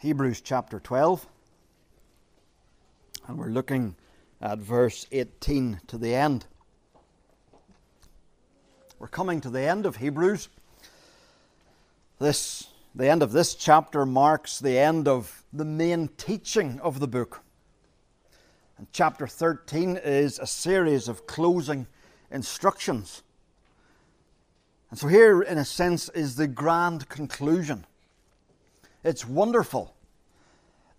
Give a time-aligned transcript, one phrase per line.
[0.00, 1.26] Hebrews chapter 12,
[3.28, 3.96] and we're looking
[4.40, 6.46] at verse 18 to the end.
[8.98, 10.48] We're coming to the end of Hebrews.
[12.18, 17.08] This, the end of this chapter marks the end of the main teaching of the
[17.08, 17.42] book.
[18.78, 21.86] And chapter 13 is a series of closing
[22.30, 23.22] instructions.
[24.88, 27.84] And so, here, in a sense, is the grand conclusion.
[29.02, 29.94] It's wonderful,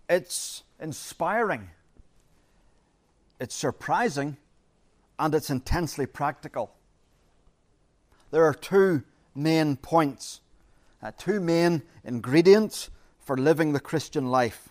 [0.08, 1.70] it's inspiring,
[3.38, 4.36] it's surprising,
[5.18, 6.74] and it's intensely practical.
[8.32, 10.40] There are two main points,
[11.02, 14.70] uh, two main ingredients for living the Christian life,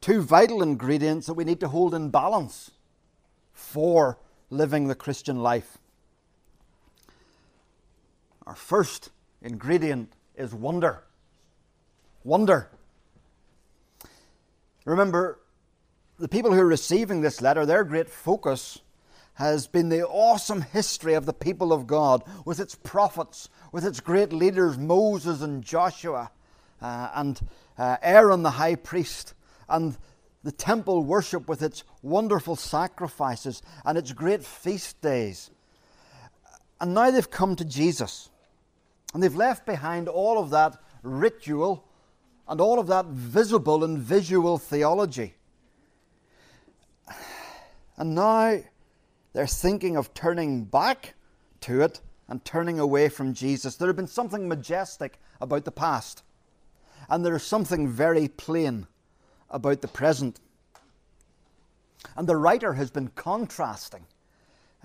[0.00, 2.70] two vital ingredients that we need to hold in balance
[3.52, 4.18] for
[4.50, 5.78] living the Christian life.
[8.46, 11.02] Our first ingredient is wonder.
[12.24, 12.68] Wonder.
[14.84, 15.38] Remember,
[16.18, 18.78] the people who are receiving this letter, their great focus
[19.34, 24.00] has been the awesome history of the people of God with its prophets, with its
[24.00, 26.30] great leaders, Moses and Joshua,
[26.80, 27.40] uh, and
[27.78, 29.34] uh, Aaron the high priest,
[29.68, 29.96] and
[30.44, 35.50] the temple worship with its wonderful sacrifices and its great feast days.
[36.80, 38.28] And now they've come to Jesus.
[39.14, 41.84] And they've left behind all of that ritual
[42.48, 45.34] and all of that visible and visual theology.
[47.96, 48.58] And now
[49.32, 51.14] they're thinking of turning back
[51.60, 53.76] to it and turning away from Jesus.
[53.76, 56.22] There had been something majestic about the past,
[57.08, 58.86] and there is something very plain
[59.50, 60.40] about the present.
[62.16, 64.06] And the writer has been contrasting,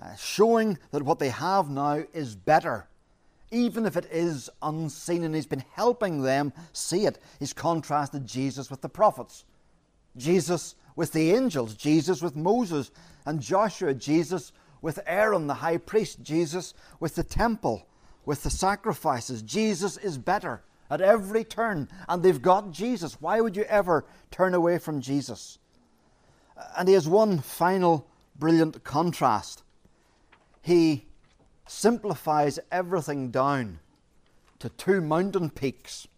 [0.02, 2.86] uh, showing that what they have now is better
[3.50, 7.18] even if it is unseen, and he's been helping them see it.
[7.38, 9.44] He's contrasted Jesus with the prophets,
[10.16, 12.90] Jesus with the angels, Jesus with Moses
[13.24, 17.86] and Joshua, Jesus with Aaron the high priest, Jesus with the temple,
[18.24, 19.42] with the sacrifices.
[19.42, 23.20] Jesus is better at every turn, and they've got Jesus.
[23.20, 25.58] Why would you ever turn away from Jesus?
[26.76, 28.06] And he has one final
[28.38, 29.62] brilliant contrast.
[30.62, 31.06] He
[31.70, 33.78] simplifies everything down
[34.58, 36.08] to two mountain peaks.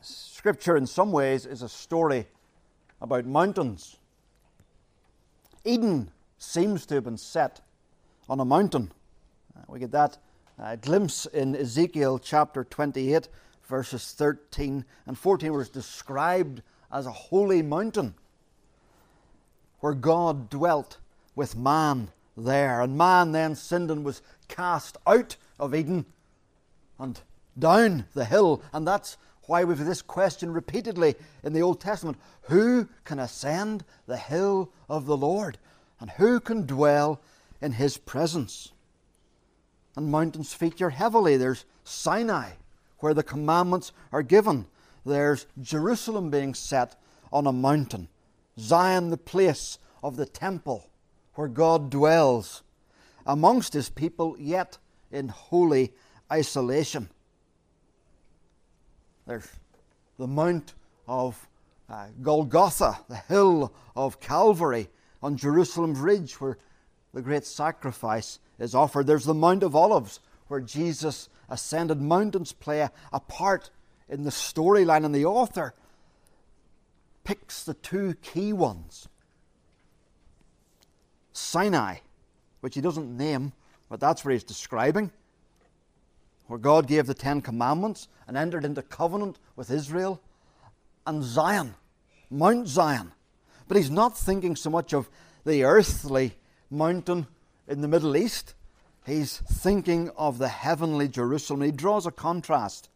[0.00, 2.26] Scripture, in some ways, is a story
[3.00, 3.96] about mountains.
[5.64, 7.60] Eden seems to have been set
[8.28, 8.92] on a mountain.
[9.56, 10.18] Uh, we get that
[10.60, 13.28] uh, glimpse in Ezekiel chapter 28,
[13.68, 18.14] verses 13 and 14, where it's described as a holy mountain
[19.80, 20.98] where God dwelt
[21.34, 22.10] with man
[22.44, 22.80] there.
[22.80, 26.06] And man then sinned and was cast out of Eden
[26.98, 27.20] and
[27.58, 28.62] down the hill.
[28.72, 34.16] And that's why we've this question repeatedly in the Old Testament Who can ascend the
[34.16, 35.58] hill of the Lord?
[36.00, 37.20] And who can dwell
[37.60, 38.72] in his presence?
[39.96, 41.36] And mountains feature heavily.
[41.36, 42.50] There's Sinai,
[42.98, 44.66] where the commandments are given.
[45.04, 46.94] There's Jerusalem being set
[47.32, 48.08] on a mountain.
[48.60, 50.87] Zion, the place of the temple
[51.38, 52.64] where God dwells
[53.24, 54.76] amongst his people, yet
[55.12, 55.92] in holy
[56.32, 57.08] isolation.
[59.24, 59.46] There's
[60.18, 60.74] the Mount
[61.06, 61.46] of
[61.88, 64.88] uh, Golgotha, the hill of Calvary
[65.22, 66.58] on Jerusalem's ridge, where
[67.14, 69.06] the great sacrifice is offered.
[69.06, 72.00] There's the Mount of Olives, where Jesus ascended.
[72.00, 73.70] Mountains play a, a part
[74.08, 75.72] in the storyline, and the author
[77.22, 79.06] picks the two key ones
[81.38, 81.96] Sinai,
[82.60, 83.52] which he doesn't name,
[83.88, 85.10] but that's where he's describing,
[86.46, 90.20] where God gave the Ten Commandments and entered into covenant with Israel,
[91.06, 91.74] and Zion,
[92.30, 93.12] Mount Zion.
[93.66, 95.08] But he's not thinking so much of
[95.44, 96.34] the earthly
[96.70, 97.26] mountain
[97.66, 98.54] in the Middle East.
[99.06, 101.62] He's thinking of the heavenly Jerusalem.
[101.62, 102.90] He draws a contrast.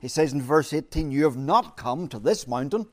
[0.00, 2.86] He says in verse 18, You have not come to this mountain.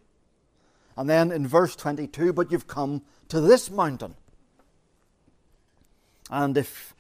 [0.96, 4.16] And then in verse 22, But you've come to this mountain.
[6.30, 6.94] And if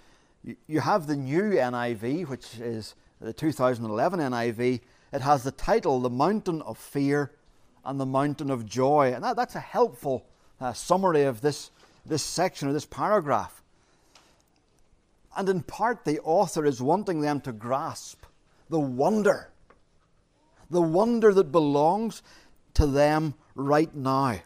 [0.67, 4.81] you have the new NIV, which is the 2011 NIV,
[5.11, 7.31] it has the title The Mountain of Fear
[7.85, 9.13] and the Mountain of Joy.
[9.13, 10.25] And that, that's a helpful
[10.59, 11.71] uh, summary of this,
[12.05, 13.61] this section or this paragraph.
[15.35, 18.25] And in part, the author is wanting them to grasp
[18.69, 19.49] the wonder,
[20.69, 22.21] the wonder that belongs
[22.73, 24.39] to them right now.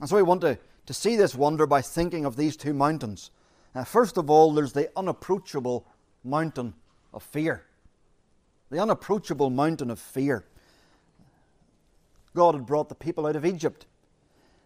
[0.00, 3.30] And so we want to, to see this wonder by thinking of these two mountains
[3.78, 5.86] uh, first of all, there's the unapproachable
[6.24, 6.74] mountain
[7.14, 7.64] of fear.
[8.70, 10.44] The unapproachable mountain of fear.
[12.34, 13.86] God had brought the people out of Egypt.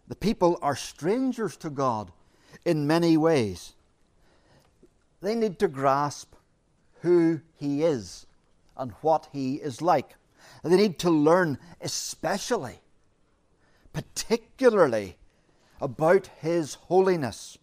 [0.09, 2.11] The people are strangers to God
[2.65, 3.75] in many ways.
[5.21, 6.35] They need to grasp
[7.03, 8.25] who He is
[8.79, 10.17] and what He is like.
[10.65, 12.81] They need to learn, especially,
[13.93, 15.17] particularly,
[15.83, 17.59] about His holiness.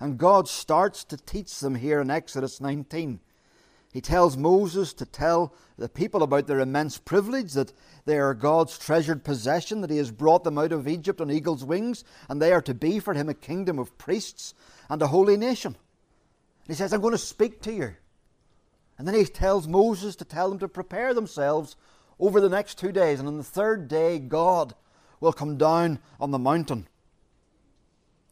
[0.00, 3.20] And God starts to teach them here in Exodus 19.
[3.92, 7.72] He tells Moses to tell the people about their immense privilege, that
[8.04, 11.64] they are God's treasured possession, that He has brought them out of Egypt on eagle's
[11.64, 14.54] wings, and they are to be for Him a kingdom of priests
[14.90, 15.76] and a holy nation.
[16.66, 17.94] He says, I'm going to speak to you.
[18.98, 21.76] And then he tells Moses to tell them to prepare themselves
[22.18, 23.20] over the next two days.
[23.20, 24.74] And on the third day, God
[25.20, 26.88] will come down on the mountain.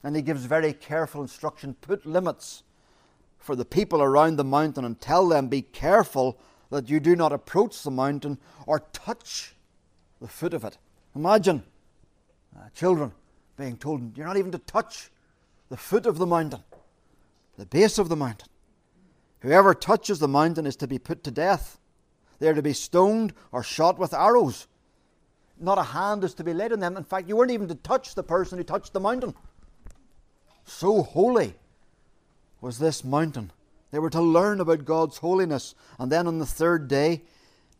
[0.06, 2.62] And he gives very careful instruction put limits
[3.38, 6.38] for the people around the mountain and tell them, Be careful
[6.70, 8.38] that you do not approach the mountain
[8.68, 9.56] or touch
[10.20, 10.78] the foot of it.
[11.16, 11.64] Imagine
[12.56, 13.10] uh, children
[13.56, 15.10] being told, You're not even to touch
[15.70, 16.62] the foot of the mountain,
[17.58, 18.46] the base of the mountain.
[19.40, 21.80] Whoever touches the mountain is to be put to death.
[22.38, 24.68] They are to be stoned or shot with arrows.
[25.58, 26.96] Not a hand is to be laid on them.
[26.96, 29.34] In fact, you weren't even to touch the person who touched the mountain.
[30.66, 31.54] So holy
[32.60, 33.52] was this mountain.
[33.90, 35.74] They were to learn about God's holiness.
[35.98, 37.22] And then on the third day,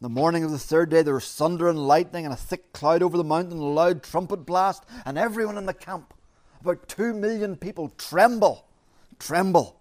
[0.00, 3.02] the morning of the third day, there was thunder and lightning and a thick cloud
[3.02, 6.14] over the mountain, a loud trumpet blast, and everyone in the camp,
[6.60, 8.66] about two million people, tremble,
[9.18, 9.76] tremble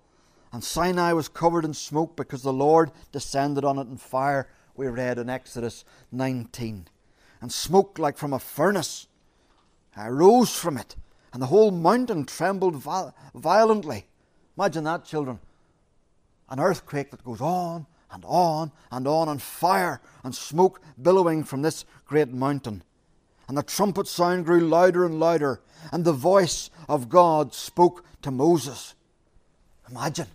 [0.56, 4.88] and Sinai was covered in smoke because the Lord descended on it in fire, we
[4.88, 6.88] read in Exodus 19.
[7.42, 9.08] And smoke like from a furnace
[9.98, 10.96] arose from it,
[11.36, 12.78] and the whole mountain trembled
[13.36, 14.06] violently.
[14.58, 15.40] Imagine that, children.
[16.50, 21.62] An earthquake that goes on and on and on, and fire and smoke billowing from
[21.62, 22.84] this great mountain.
[23.50, 25.60] And the trumpet sound grew louder and louder,
[25.92, 28.96] and the voice of God spoke to Moses.
[29.92, 30.28] Imagine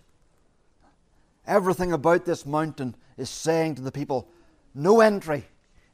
[1.47, 4.29] Everything about this mountain is saying to the people,
[4.75, 5.45] no entry,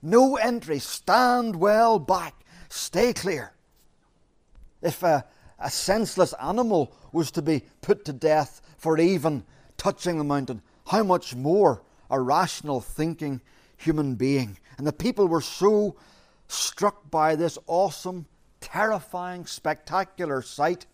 [0.02, 2.36] no entry, stand well back,
[2.68, 3.54] stay clear.
[4.82, 5.26] If a,
[5.60, 9.44] a senseless animal was to be put to death for even
[9.78, 13.42] touching the mountain, how much more a rational thinking
[13.78, 14.58] human being?
[14.78, 15.96] And the people were so
[16.48, 18.26] struck by this awesome,
[18.62, 20.86] terrifying, spectacular sight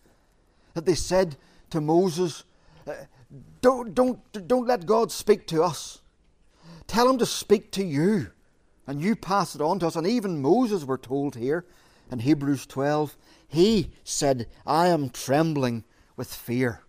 [0.74, 1.36] that they said
[1.70, 2.44] to Moses,
[2.86, 2.94] uh,
[3.60, 6.00] don't, don't, don't let God speak to us.
[6.86, 8.30] Tell him to speak to you.
[8.86, 9.96] And you pass it on to us.
[9.96, 11.64] And even Moses, we're told here
[12.10, 13.16] in Hebrews 12,
[13.54, 15.84] he said, I am trembling
[16.16, 16.82] with fear.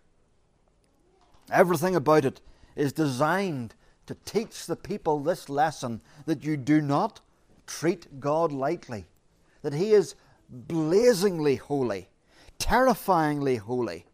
[1.51, 2.41] Everything about it
[2.75, 3.75] is designed
[4.07, 7.21] to teach the people this lesson that you do not
[7.65, 9.05] treat God lightly,
[9.61, 10.15] that He is
[10.49, 12.09] blazingly holy,
[12.59, 14.05] terrifyingly holy,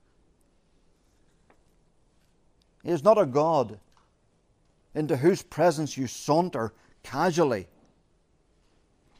[2.83, 3.79] he is not a God
[4.93, 6.73] into whose presence you saunter
[7.03, 7.67] casually.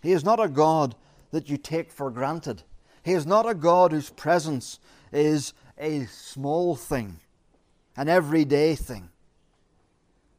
[0.01, 0.95] He is not a God
[1.31, 2.63] that you take for granted.
[3.03, 4.80] He is not a God whose presence
[5.12, 7.19] is a small thing,
[7.98, 9.09] an everyday thing.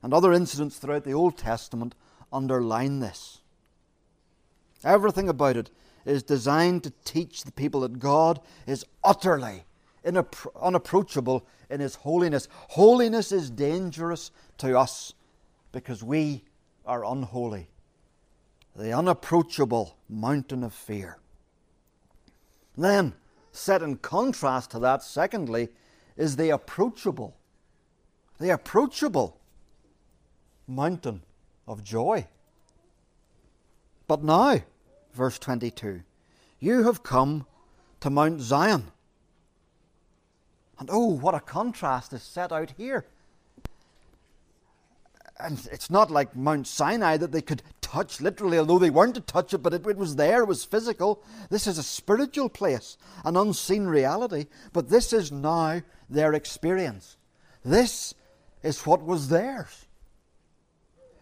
[0.02, 1.94] And other incidents throughout the Old Testament
[2.32, 3.40] underline this.
[4.84, 5.70] Everything about it
[6.04, 9.64] is designed to teach the people that God is utterly
[10.60, 12.48] unapproachable in His holiness.
[12.70, 15.14] Holiness is dangerous to us
[15.70, 16.42] because we
[16.84, 17.69] are unholy.
[18.74, 21.19] The unapproachable mountain of fear.
[22.76, 23.14] Then,
[23.50, 25.69] set in contrast to that, secondly,
[26.17, 27.36] is the approachable,
[28.38, 29.38] the approachable
[30.67, 31.22] mountain
[31.67, 32.26] of joy.
[34.06, 34.62] But now,
[35.12, 36.02] verse 22,
[36.60, 37.46] you have come
[38.00, 38.91] to Mount Zion
[40.82, 43.06] and oh, what a contrast is set out here.
[45.43, 49.20] And it's not like Mount Sinai that they could touch literally, although they weren't to
[49.20, 51.22] touch it, but it, it was there, it was physical.
[51.51, 57.17] This is a spiritual place, an unseen reality, but this is now their experience.
[57.65, 58.15] This
[58.63, 59.87] is what was theirs.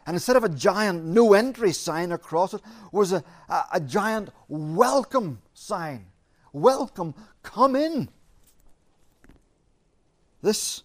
[0.07, 2.61] And instead of a giant no entry sign across it,
[2.93, 6.07] was a, a, a giant welcome sign.
[6.53, 8.09] Welcome, come in.
[10.43, 10.83] This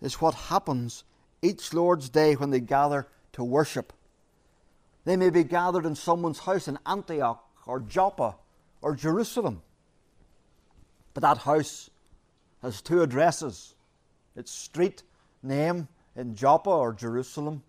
[0.00, 1.04] is what happens
[1.42, 3.92] each Lord's Day when they gather to worship.
[5.04, 8.36] They may be gathered in someone's house in Antioch or Joppa
[8.82, 9.62] or Jerusalem.
[11.14, 11.90] But that house
[12.62, 13.74] has two addresses
[14.36, 15.02] its street
[15.42, 17.62] name in Joppa or Jerusalem,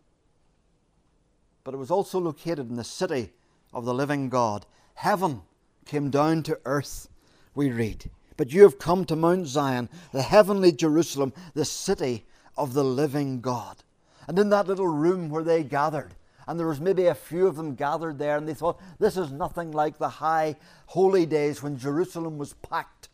[1.64, 3.32] but it was also located in the city
[3.74, 5.42] of the living God, Heaven
[5.86, 7.08] came down to earth,
[7.56, 8.10] we read.
[8.38, 12.26] But you have come to Mount Zion, the heavenly Jerusalem, the city
[12.60, 13.78] of the living God.
[14.28, 16.14] And in that little room where they gathered,
[16.48, 19.32] and there was maybe a few of them gathered there, and they thought, this is
[19.32, 20.56] nothing like the high
[20.88, 23.10] holy days when Jerusalem was packed.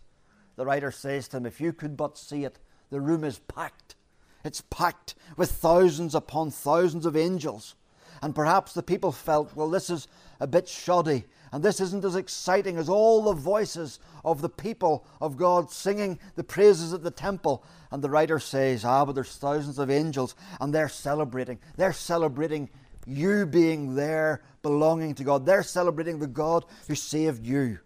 [0.55, 2.59] The writer says to them, if you could but see it,
[2.89, 3.95] the room is packed.
[4.43, 7.75] It's packed with thousands upon thousands of angels.
[8.21, 10.07] And perhaps the people felt, well, this is
[10.39, 11.25] a bit shoddy.
[11.55, 16.19] And this isn't as exciting as all the voices of the people of God singing
[16.35, 17.63] the praises at the temple.
[17.91, 21.59] And the writer says, Ah, but there's thousands of angels and they're celebrating.
[21.77, 22.69] They're celebrating
[23.07, 25.45] you being there, belonging to God.
[25.45, 27.79] They're celebrating the God who saved you.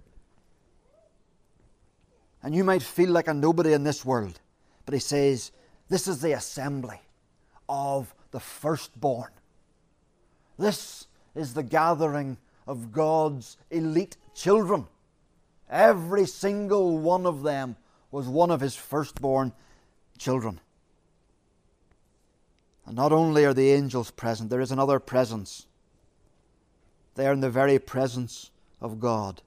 [2.41, 4.41] And you might feel like a nobody in this world.
[4.85, 5.51] But he says,
[5.89, 7.01] This is the assembly
[7.69, 9.29] of the firstborn.
[10.57, 14.85] This is the gathering of God's elite children.
[15.71, 17.75] Every single one of them
[18.11, 19.53] was one of his firstborn
[20.19, 20.59] children.
[22.85, 25.65] And not only are the angels present, there is another presence.
[27.15, 29.41] They are in the very presence of God.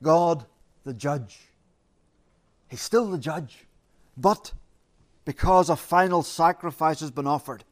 [0.00, 0.46] God,
[0.84, 1.40] the judge.
[2.68, 3.66] He's still the judge.
[4.16, 4.52] But
[5.24, 7.64] because a final sacrifice has been offered,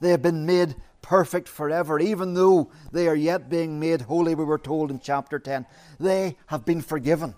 [0.00, 4.44] they have been made perfect forever, even though they are yet being made holy, we
[4.44, 5.66] were told in chapter 10.
[5.98, 7.34] They have been forgiven.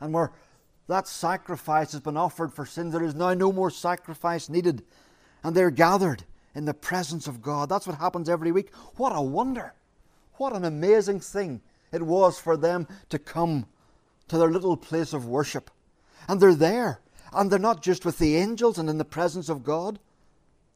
[0.00, 0.32] And where
[0.88, 4.82] that sacrifice has been offered for sins, there is now no more sacrifice needed.
[5.42, 6.24] And they're gathered
[6.54, 7.68] in the presence of God.
[7.68, 8.74] That's what happens every week.
[8.96, 9.74] What a wonder!
[10.34, 11.62] What an amazing thing
[11.92, 13.66] it was for them to come
[14.28, 15.70] to their little place of worship.
[16.28, 17.00] And they're there.
[17.32, 19.98] And they're not just with the angels and in the presence of God,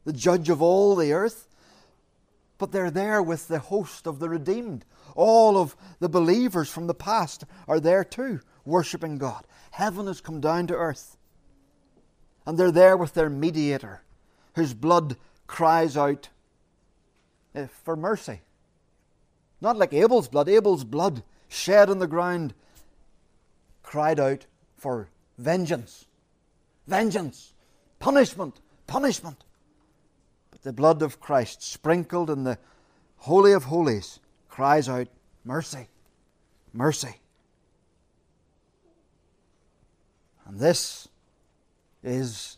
[0.05, 1.47] the judge of all the earth
[2.61, 4.85] but they're there with the host of the redeemed.
[5.15, 9.47] All of the believers from the past are there too, worshipping God.
[9.71, 11.17] Heaven has come down to earth.
[12.45, 14.03] And they're there with their mediator,
[14.53, 16.29] whose blood cries out
[17.55, 18.41] eh, for mercy.
[19.59, 20.47] Not like Abel's blood.
[20.47, 22.53] Abel's blood shed on the ground
[23.81, 24.45] cried out
[24.77, 26.05] for vengeance.
[26.85, 27.53] Vengeance.
[27.97, 28.61] Punishment.
[28.85, 29.45] Punishment
[30.63, 32.57] the blood of Christ sprinkled in the
[33.17, 35.07] Holy of Holies cries out,
[35.43, 35.87] Mercy,
[36.73, 37.15] mercy.
[40.45, 41.07] And this
[42.03, 42.57] is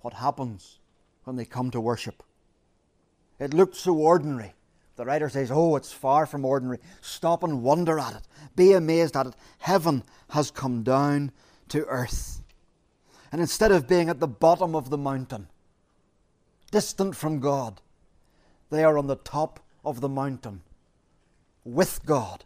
[0.00, 0.78] what happens
[1.24, 2.22] when they come to worship.
[3.38, 4.54] It looked so ordinary.
[4.96, 6.78] The writer says, Oh, it's far from ordinary.
[7.00, 8.22] Stop and wonder at it.
[8.56, 9.34] Be amazed at it.
[9.58, 11.32] Heaven has come down
[11.68, 12.42] to earth.
[13.30, 15.48] And instead of being at the bottom of the mountain,
[16.70, 17.80] distant from God.
[18.70, 20.62] They are on the top of the mountain
[21.64, 22.44] with God,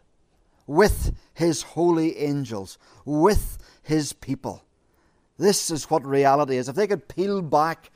[0.67, 4.63] with His holy angels, with His people.
[5.37, 6.69] This is what reality is.
[6.69, 7.91] If they could peel back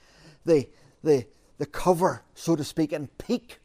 [0.46, 0.67] the,
[1.03, 1.25] the,
[1.57, 3.60] the cover, so to speak, and peek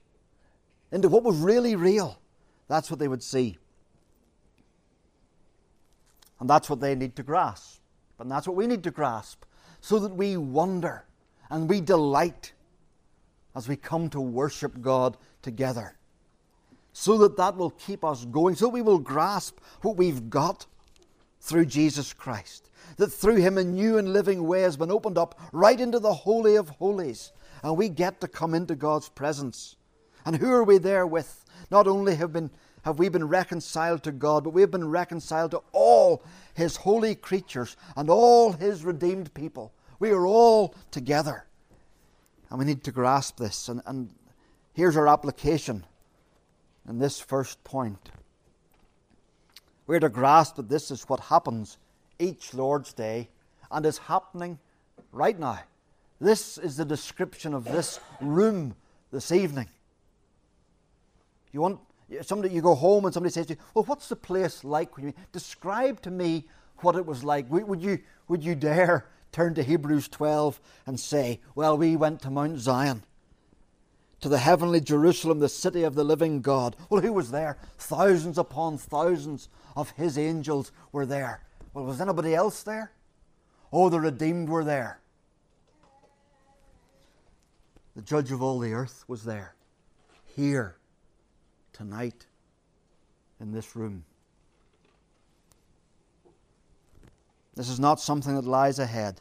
[0.91, 2.21] into what was really real,
[2.69, 3.59] that's what they would see.
[6.39, 7.81] And that's what they need to grasp.
[8.19, 9.45] And that's what we need to grasp
[9.81, 11.05] so that we wonder
[11.53, 12.53] and we delight
[13.55, 15.95] as we come to worship God together.
[16.95, 20.67] So that that will keep us going, so we will grasp what we've got
[21.41, 22.71] through Jesus Christ.
[22.97, 26.15] That through Him a new and living way has been opened up right into the
[26.15, 27.33] Holy of Holies,
[27.63, 29.77] and we get to come into God's presence.
[30.25, 31.45] And who are we there with?
[31.71, 32.51] Not only have, been,
[32.83, 36.23] have we been reconciled to God, but we have been reconciled to all
[36.55, 39.75] His holy creatures and all His redeemed people.
[40.03, 41.45] We are all together.
[42.51, 43.69] And we need to grasp this.
[43.69, 44.11] And, and
[44.73, 45.87] here's our application
[46.89, 48.11] in this first point.
[49.87, 51.79] We're to grasp that this is what happens
[52.19, 53.29] each Lord's Day
[53.71, 54.59] and is happening
[55.13, 55.61] right now.
[56.21, 58.75] This is the description of this room
[59.13, 59.69] this evening.
[61.53, 61.79] You want
[62.23, 64.91] somebody you go home and somebody says to you, "Well, what's the place like?"
[65.31, 67.49] Describe to me what it was like.
[67.49, 72.31] Would you would you dare turn to Hebrews 12 and say, Well, we went to
[72.31, 73.03] Mount Zion,
[74.21, 76.77] to the heavenly Jerusalem, the city of the living God.
[76.89, 77.59] Well, who was there?
[77.79, 81.43] Thousands upon thousands of his angels were there.
[81.75, 82.93] Well, was anybody else there?
[83.73, 85.01] Oh, the redeemed were there.
[87.97, 89.55] The judge of all the earth was there,
[90.37, 90.77] here,
[91.73, 92.27] tonight,
[93.41, 94.05] in this room.
[97.55, 99.21] This is not something that lies ahead.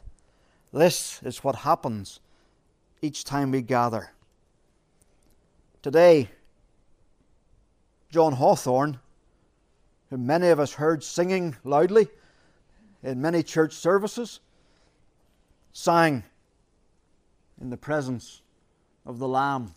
[0.72, 2.20] This is what happens
[3.02, 4.10] each time we gather.
[5.82, 6.30] Today,
[8.10, 8.98] John Hawthorne,
[10.08, 12.08] whom many of us heard singing loudly
[13.02, 14.40] in many church services,
[15.72, 16.22] sang
[17.60, 18.42] in the presence
[19.04, 19.74] of the Lamb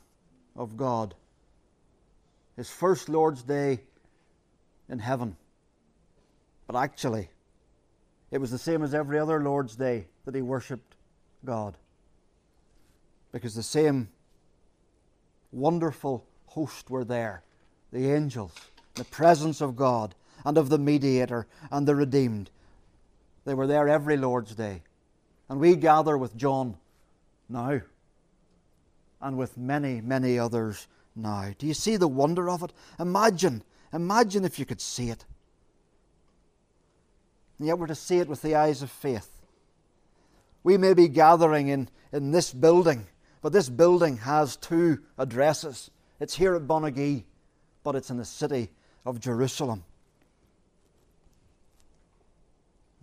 [0.56, 1.16] of God.
[2.56, 3.82] His first Lord's Day
[4.88, 5.36] in heaven.
[6.68, 7.30] But actually,
[8.32, 10.96] it was the same as every other Lord's Day that he worshipped
[11.44, 11.78] God.
[13.32, 14.10] Because the same
[15.52, 17.44] wonderful host were there
[17.92, 18.54] the angels,
[18.96, 22.50] the presence of God, and of the mediator and the redeemed.
[23.46, 24.82] They were there every Lord's Day.
[25.48, 26.78] And we gather with John
[27.48, 27.82] now
[29.22, 31.54] and with many, many others now.
[31.58, 32.74] Do you see the wonder of it?
[33.00, 33.64] Imagine,
[33.94, 35.26] imagine if you could see it.
[37.58, 39.30] And yet we're to see it with the eyes of faith.
[40.64, 43.08] We may be gathering in, in this building,
[43.42, 45.92] but this building has two addresses.
[46.20, 47.24] It's here at Bonnagee,
[47.84, 48.72] but it's in the city
[49.06, 49.84] of Jerusalem.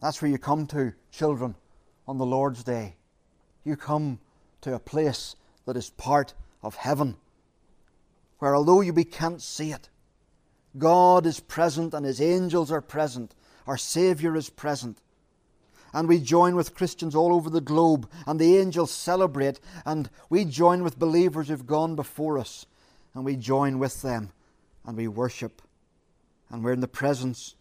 [0.00, 1.54] That's where you come to, children,
[2.08, 2.96] on the Lord's Day.
[3.64, 4.18] You come
[4.62, 7.16] to a place that is part of heaven,
[8.38, 9.88] where although you can't see it,
[10.76, 13.34] God is present and His angels are present.
[13.66, 14.98] Our Saviour is present.
[15.94, 20.44] And we join with Christians all over the globe, and the angels celebrate, and we
[20.44, 22.66] join with believers who've gone before us,
[23.14, 24.32] and we join with them,
[24.86, 25.60] and we worship.
[26.50, 27.54] And we're in the presence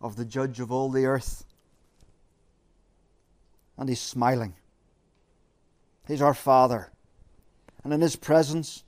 [0.00, 1.44] of the Judge of all the earth
[3.80, 4.54] and He's smiling.
[6.06, 6.92] He's our Father.
[7.82, 8.84] And in His presence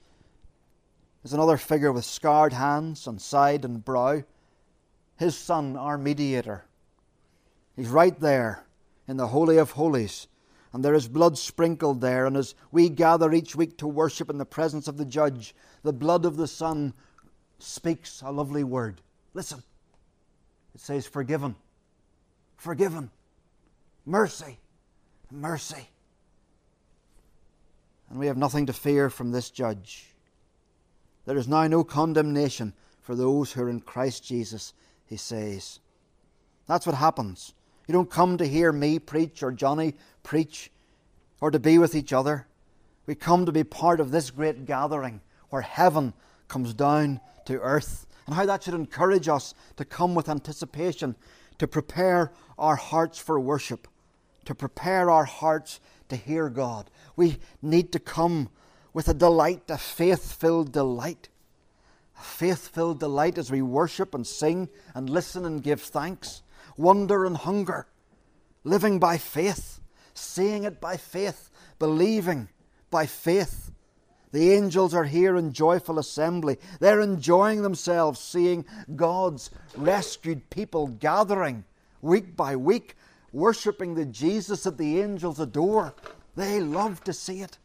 [1.25, 4.23] is another figure with scarred hands and side and brow.
[5.23, 6.65] His Son, our mediator.
[7.77, 8.65] He's right there
[9.09, 10.27] in the Holy of Holies.
[10.73, 12.27] And there is blood sprinkled there.
[12.27, 15.93] And as we gather each week to worship in the presence of the Judge, the
[15.93, 16.95] blood of the Son
[17.59, 19.01] speaks a lovely word.
[19.35, 19.63] Listen.
[20.75, 21.57] It says, Forgiven.
[22.57, 23.11] Forgiven.
[24.07, 24.59] Mercy
[25.33, 25.89] mercy.
[28.11, 30.15] And we have nothing to fear from this judge.
[31.25, 34.75] There is now no condemnation for those who are in Christ Jesus,
[35.07, 35.81] he says.
[36.67, 37.55] That's what happens.
[37.87, 40.71] You don't come to hear me preach or Johnny preach
[41.41, 42.47] or to be with each other.
[43.07, 46.15] We come to be part of this great gathering where heaven
[46.49, 48.07] comes down to earth.
[48.27, 51.17] And how that should encourage us to come with anticipation,
[51.59, 53.89] to prepare our hearts for worship,
[54.45, 56.91] to prepare our hearts to hear God.
[57.17, 58.49] We need to come
[58.93, 61.29] with a delight, a faith filled delight.
[62.23, 66.43] A faith filled delight as we worship and sing and listen and give thanks.
[66.77, 67.89] Wonder and hunger.
[68.63, 69.81] Living by faith,
[70.15, 72.49] seeing it by faith, believing
[72.93, 73.73] by faith.
[74.31, 76.59] The angels are here in joyful assembly.
[76.79, 81.65] They're enjoying themselves seeing God's rescued people gathering
[82.03, 82.95] week by week
[83.33, 85.93] worshipping the Jesus that the angels adore.
[86.37, 87.59] They love to see it.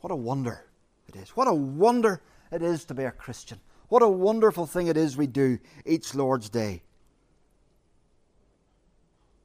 [0.00, 0.64] What a wonder
[1.14, 1.30] it is.
[1.30, 2.20] What a wonder
[2.50, 3.60] it is to be a Christian.
[3.88, 6.82] What a wonderful thing it is we do each Lord's Day.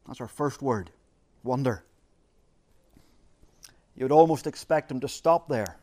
[0.05, 0.89] That's our first word
[1.43, 1.83] wonder.
[3.95, 5.77] You would almost expect him to stop there.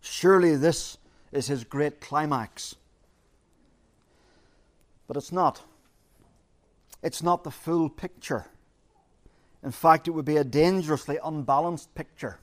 [0.00, 0.98] Surely this
[1.32, 2.74] is his great climax.
[5.06, 5.62] But it's not
[7.02, 8.46] it's not the full picture.
[9.62, 12.38] In fact, it would be a dangerously unbalanced picture.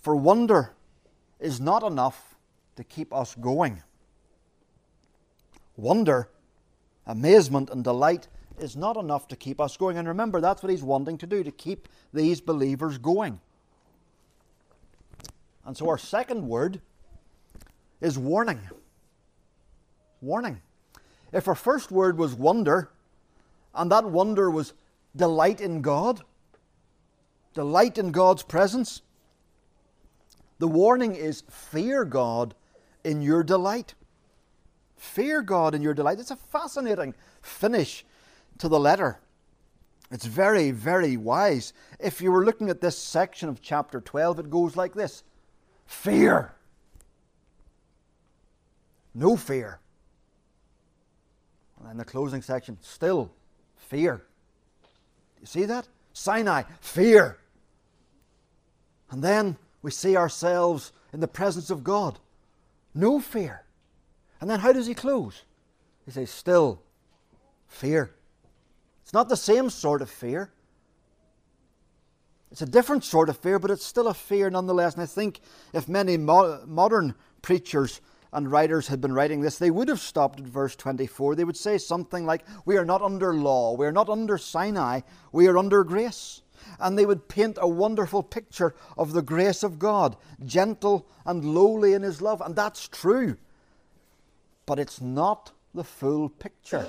[0.00, 0.75] For wonder
[1.40, 2.36] is not enough
[2.76, 3.82] to keep us going.
[5.76, 6.28] Wonder,
[7.06, 9.98] amazement, and delight is not enough to keep us going.
[9.98, 13.40] And remember, that's what he's wanting to do, to keep these believers going.
[15.64, 16.80] And so our second word
[18.00, 18.60] is warning.
[20.20, 20.60] Warning.
[21.32, 22.90] If our first word was wonder,
[23.74, 24.72] and that wonder was
[25.14, 26.22] delight in God,
[27.52, 29.02] delight in God's presence.
[30.58, 32.54] The warning is fear God
[33.04, 33.94] in your delight.
[34.96, 36.18] Fear God in your delight.
[36.18, 38.04] It's a fascinating finish
[38.58, 39.20] to the letter.
[40.10, 41.72] It's very, very wise.
[41.98, 45.22] If you were looking at this section of chapter 12, it goes like this
[45.84, 46.52] Fear.
[49.14, 49.80] No fear.
[51.84, 53.30] And the closing section, still
[53.88, 54.22] Fear.
[55.40, 55.86] You see that?
[56.12, 57.38] Sinai, fear.
[59.10, 62.18] And then we see ourselves in the presence of God.
[62.94, 63.64] No fear.
[64.40, 65.42] And then how does he close?
[66.04, 66.82] He says, still
[67.68, 68.12] fear.
[69.02, 70.50] It's not the same sort of fear.
[72.50, 74.94] It's a different sort of fear, but it's still a fear nonetheless.
[74.94, 75.40] And I think
[75.72, 78.00] if many mo- modern preachers
[78.32, 81.34] and writers had been writing this, they would have stopped at verse 24.
[81.34, 85.00] They would say something like, We are not under law, we are not under Sinai,
[85.32, 86.42] we are under grace.
[86.78, 91.94] And they would paint a wonderful picture of the grace of God, gentle and lowly
[91.94, 92.40] in His love.
[92.40, 93.36] And that's true.
[94.66, 96.86] But it's not the full picture.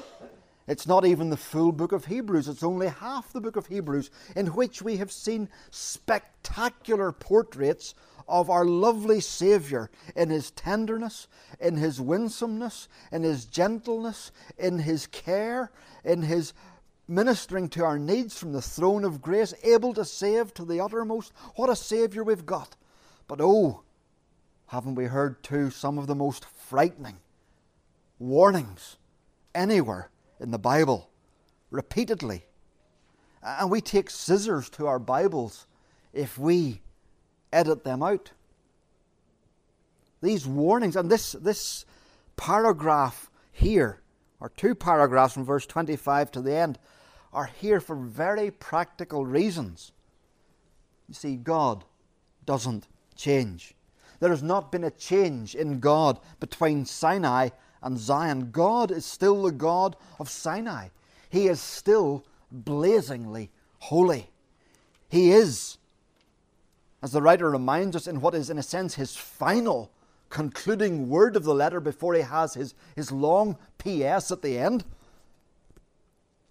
[0.68, 4.12] It's not even the full book of Hebrews, it's only half the book of Hebrews,
[4.36, 7.96] in which we have seen spectacular portraits
[8.28, 11.30] of our lovely Saviour in his tenderness,
[11.62, 15.72] in his winsomeness, in his gentleness, in his care,
[16.04, 16.54] in his
[17.08, 21.32] ministering to our needs from the throne of grace, able to save to the uttermost.
[21.56, 22.76] What a Saviour we've got!
[23.28, 23.84] But oh,
[24.68, 27.18] haven't we heard too some of the most frightening
[28.20, 28.98] warnings
[29.56, 31.10] anywhere in the Bible
[31.72, 32.46] repeatedly.
[33.42, 35.68] And we take scissors to our Bibles
[36.14, 36.82] if we
[37.54, 38.32] edit them out.
[40.22, 41.86] These warnings, and this, this
[42.36, 44.02] paragraph here,
[44.40, 46.80] or two paragraphs from verse 25 to the end,
[47.38, 49.92] are here for very practical reasons.
[51.08, 51.86] You see, God
[52.48, 53.76] doesn't change.
[54.20, 57.50] There has not been a change in God between Sinai
[57.84, 58.50] and Zion.
[58.50, 60.88] God is still the God of Sinai.
[61.30, 64.32] He is still blazingly holy.
[65.08, 65.78] He is,
[67.04, 69.92] as the writer reminds us, in what is, in a sense, his final
[70.30, 74.32] concluding word of the letter before he has his, his long P.S.
[74.32, 74.86] at the end.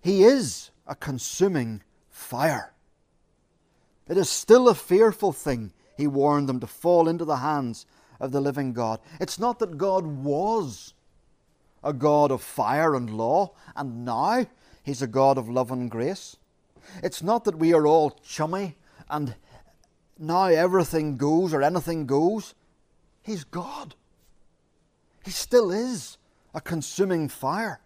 [0.01, 2.73] He is a consuming fire.
[4.09, 7.87] It is still a fearful thing, he warned them, to fall into the hands
[8.21, 9.01] of the living God.
[9.21, 10.95] It's not that God was
[11.83, 14.47] a God of fire and law, and now
[14.83, 16.37] He's a God of love and grace.
[17.03, 18.77] It's not that we are all chummy
[19.09, 19.35] and
[20.19, 22.55] now everything goes or anything goes.
[23.23, 23.95] He's God.
[25.25, 26.19] He still is
[26.55, 27.81] a consuming fire.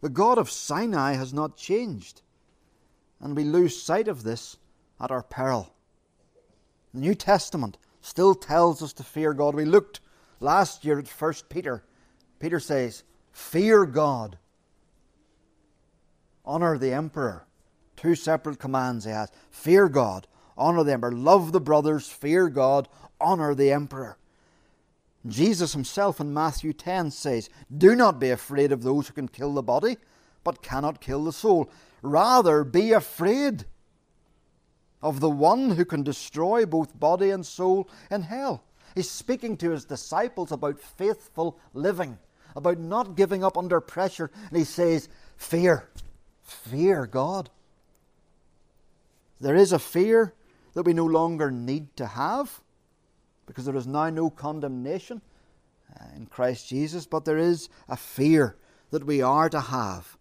[0.00, 2.22] The God of Sinai has not changed.
[3.22, 4.58] And we lose sight of this
[5.00, 5.72] at our peril.
[6.92, 9.54] The New Testament still tells us to fear God.
[9.54, 10.00] We looked
[10.40, 11.84] last year at 1 Peter.
[12.38, 14.36] Peter says, Fear God.
[16.44, 17.46] Honor the emperor.
[17.96, 19.30] Two separate commands he has.
[19.50, 20.26] Fear God.
[20.58, 21.12] Honor the emperor.
[21.12, 22.08] Love the brothers.
[22.08, 22.88] Fear God.
[23.20, 24.18] Honor the emperor.
[25.26, 29.54] Jesus himself in Matthew 10 says, Do not be afraid of those who can kill
[29.54, 29.98] the body,
[30.42, 31.70] but cannot kill the soul.
[32.02, 33.64] Rather, be afraid
[35.00, 38.64] of the one who can destroy both body and soul in hell.
[38.94, 42.18] He's speaking to his disciples about faithful living
[42.56, 44.30] about not giving up under pressure.
[44.48, 45.88] And he says, Fear.
[46.42, 47.50] Fear God.
[49.40, 50.34] There is a fear
[50.74, 52.60] that we no longer need to have
[53.46, 55.20] because there is now no condemnation
[55.98, 58.56] uh, in Christ Jesus, but there is a fear
[58.90, 60.16] that we are to have.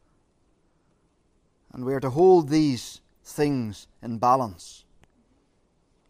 [1.73, 4.86] And we are to hold these things in balance.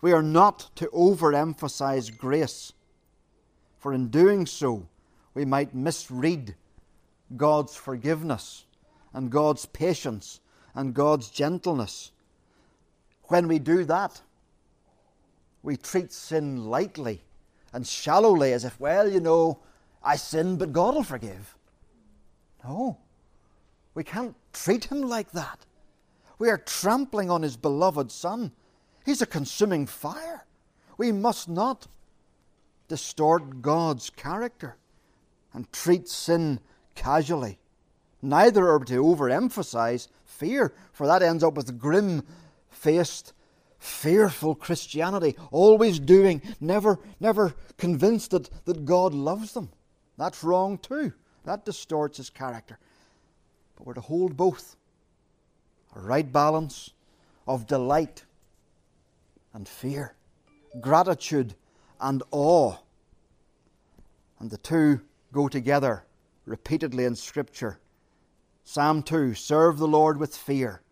[0.02, 2.74] We are not to overemphasize grace,
[3.78, 4.88] for in doing so,
[5.34, 6.56] we might misread
[7.38, 8.65] God's forgiveness
[9.13, 10.39] and God's patience
[10.74, 12.12] and God's gentleness.
[13.26, 14.21] When we do that,
[15.63, 17.21] we treat sin lightly
[17.71, 19.60] and shallowly as if, well, you know,
[20.04, 21.56] I sinned, but God will forgive.
[22.63, 22.97] No,
[23.94, 25.66] we can't treat Him like that.
[26.40, 28.52] We are trampling on His beloved Son.
[29.06, 30.46] He's a consuming fire.
[30.98, 31.88] We must not
[32.88, 34.78] distort God's character
[35.54, 36.60] and treat sin
[36.96, 37.60] casually.
[38.22, 42.24] Neither are we to overemphasize fear, for that ends up with grim
[42.70, 43.34] faced,
[43.80, 49.70] fearful Christianity, always doing, never, never convinced that, that God loves them.
[50.18, 51.14] That's wrong too.
[51.46, 52.78] That distorts his character.
[53.82, 54.76] But we're to hold both
[55.96, 56.91] a right balance
[57.48, 58.26] of delight
[59.56, 60.13] and fear,
[60.80, 61.56] gratitude
[62.00, 62.76] and awe.
[64.39, 65.02] And the two
[65.34, 66.06] go together
[66.46, 67.80] repeatedly in Scripture.
[68.63, 70.84] Psalm 2 Serve the Lord with fear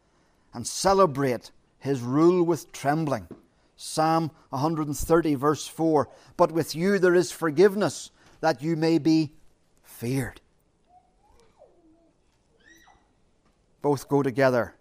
[0.51, 3.27] and celebrate his rule with trembling.
[3.75, 8.09] Psalm 130, verse 4 But with you there is forgiveness,
[8.41, 9.33] that you may be
[9.83, 10.41] feared.
[13.81, 14.75] Both go together.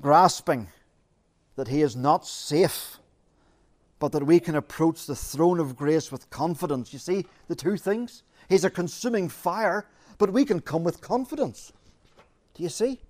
[0.00, 0.68] Grasping
[1.56, 2.98] that he is not safe
[4.04, 6.92] but that we can approach the throne of grace with confidence.
[6.92, 8.22] You see the two things?
[8.50, 9.86] He's a consuming fire,
[10.18, 11.72] but we can come with confidence.
[12.52, 13.00] Do you see?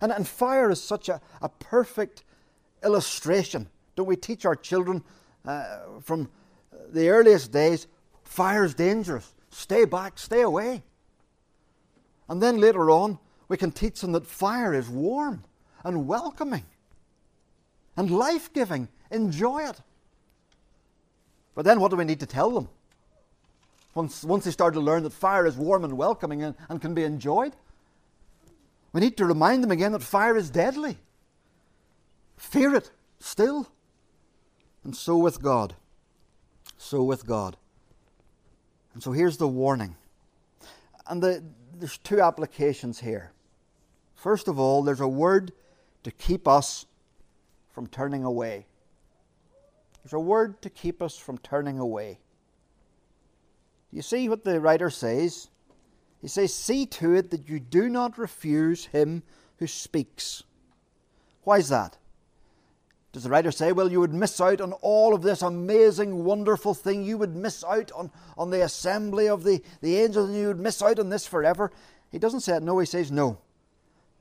[0.00, 2.24] And, and fire is such a, a perfect
[2.82, 3.68] illustration.
[3.94, 5.04] Don't we teach our children
[5.46, 6.28] uh, from
[6.90, 7.86] the earliest days
[8.24, 9.34] fire is dangerous?
[9.50, 10.82] Stay back, stay away.
[12.32, 13.18] And then later on,
[13.48, 15.44] we can teach them that fire is warm
[15.84, 16.64] and welcoming
[17.94, 18.88] and life giving.
[19.10, 19.78] Enjoy it.
[21.54, 22.70] But then what do we need to tell them?
[23.94, 26.94] Once, once they start to learn that fire is warm and welcoming and, and can
[26.94, 27.52] be enjoyed,
[28.94, 30.96] we need to remind them again that fire is deadly.
[32.38, 32.90] Fear it
[33.20, 33.68] still.
[34.84, 35.74] And so with God.
[36.78, 37.58] So with God.
[38.94, 39.96] And so here's the warning.
[41.06, 41.44] And the,
[41.82, 43.32] there's two applications here.
[44.14, 45.50] First of all, there's a word
[46.04, 46.86] to keep us
[47.72, 48.66] from turning away.
[50.04, 52.20] There's a word to keep us from turning away.
[53.90, 55.48] You see what the writer says?
[56.20, 59.24] He says, See to it that you do not refuse him
[59.56, 60.44] who speaks.
[61.42, 61.98] Why is that?
[63.12, 66.72] Does the writer say, well, you would miss out on all of this amazing, wonderful
[66.72, 67.04] thing?
[67.04, 70.58] You would miss out on, on the assembly of the, the angels and you would
[70.58, 71.70] miss out on this forever?
[72.10, 72.62] He doesn't say it.
[72.62, 73.38] No, he says no.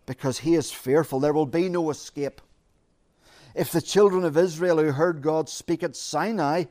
[0.05, 1.21] Because he is fearful.
[1.21, 2.41] There will be no escape.
[3.55, 6.65] If the children of Israel who heard God speak at Sinai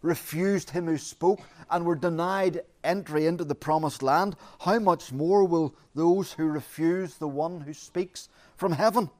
[0.00, 5.44] refused him who spoke and were denied entry into the promised land, how much more
[5.44, 9.10] will those who refuse the one who speaks from heaven,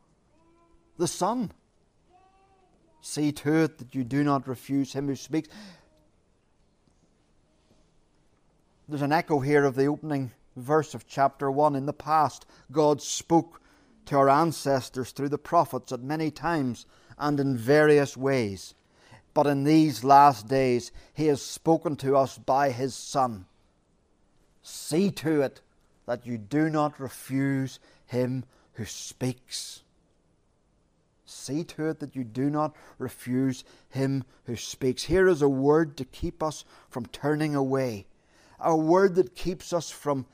[0.98, 1.50] the Son?
[3.06, 5.50] See to it that you do not refuse him who speaks.
[8.88, 11.76] There's an echo here of the opening verse of chapter 1.
[11.76, 13.60] In the past, God spoke
[14.06, 16.86] to our ancestors through the prophets at many times
[17.18, 18.72] and in various ways.
[19.34, 23.44] But in these last days, He has spoken to us by His Son.
[24.62, 25.60] See to it
[26.06, 29.83] that you do not refuse Him who speaks.
[31.26, 35.04] See to it that you do not refuse Him who speaks.
[35.04, 38.06] Here is a word to keep us from turning away,
[38.60, 40.26] a word that keeps us from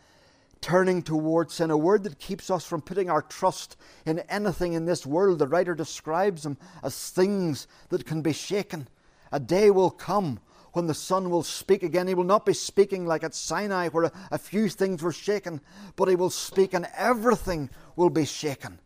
[0.61, 4.85] turning towards sin, a word that keeps us from putting our trust in anything in
[4.85, 5.38] this world.
[5.38, 8.88] The writer describes them as things that can be shaken.
[9.33, 10.40] A day will come
[10.72, 12.09] when the Son will speak again.
[12.09, 15.61] He will not be speaking like at Sinai, where a, a few things were shaken,
[15.96, 18.81] but He will speak and everything will be shaken.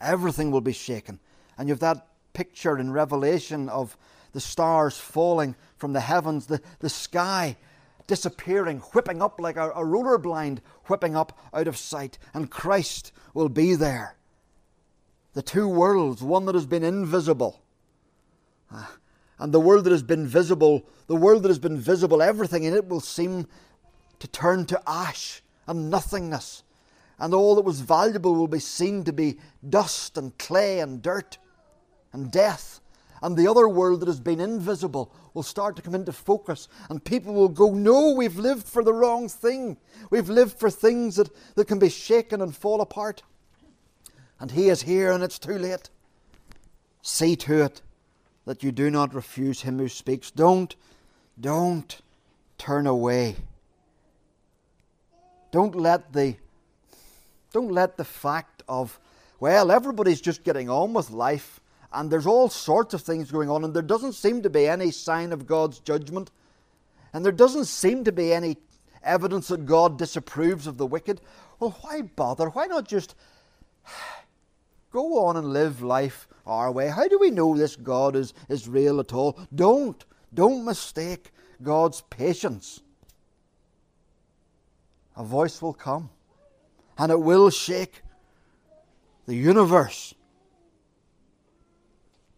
[0.00, 1.20] Everything will be shaken.
[1.58, 3.96] And you have that picture in Revelation of
[4.32, 7.56] the stars falling from the heavens, the, the sky
[8.06, 13.12] disappearing, whipping up like a, a roller blind, whipping up out of sight, and Christ
[13.34, 14.16] will be there.
[15.34, 17.62] The two worlds, one that has been invisible,
[18.72, 18.86] uh,
[19.38, 22.74] and the world that has been visible, the world that has been visible, everything in
[22.74, 23.46] it will seem
[24.18, 26.64] to turn to ash and nothingness,
[27.20, 31.38] and all that was valuable will be seen to be dust and clay and dirt
[32.12, 32.80] and death
[33.22, 37.04] and the other world that has been invisible will start to come into focus, and
[37.04, 39.76] people will go, No, we've lived for the wrong thing.
[40.10, 43.22] We've lived for things that, that can be shaken and fall apart.
[44.38, 45.90] And He is here, and it's too late.
[47.02, 47.82] See to it
[48.46, 50.30] that you do not refuse Him who speaks.
[50.30, 50.74] Don't,
[51.38, 52.00] don't
[52.56, 53.36] turn away.
[55.52, 56.36] Don't let the
[57.52, 58.98] don't let the fact of,
[59.38, 61.60] well, everybody's just getting on with life
[61.92, 64.90] and there's all sorts of things going on, and there doesn't seem to be any
[64.90, 66.30] sign of God's judgment,
[67.12, 68.56] and there doesn't seem to be any
[69.02, 71.20] evidence that God disapproves of the wicked.
[71.58, 72.48] Well, why bother?
[72.50, 73.16] Why not just
[74.92, 76.88] go on and live life our way?
[76.88, 79.38] How do we know this God is, is real at all?
[79.54, 80.04] Don't.
[80.32, 82.80] Don't mistake God's patience.
[85.16, 86.08] A voice will come,
[87.00, 88.02] and it will shake
[89.26, 90.14] the universe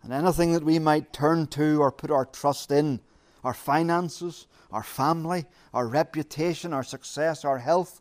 [0.02, 3.00] and anything that we might turn to or put our trust in
[3.44, 5.44] our finances, our family,
[5.74, 8.00] our reputation, our success, our health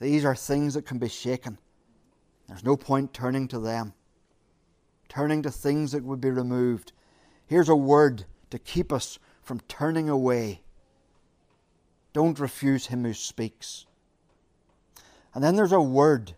[0.00, 1.58] these are things that can be shaken.
[2.46, 3.94] There's no point turning to them,
[5.08, 6.92] turning to things that would be removed.
[7.46, 10.62] Here's a word to keep us from turning away.
[12.12, 13.86] Don't refuse him who speaks.
[15.34, 16.34] And then there's a word